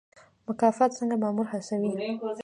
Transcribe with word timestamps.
مکافات 0.47 0.91
څنګه 0.99 1.15
مامور 1.23 1.47
هڅوي؟ 1.53 1.89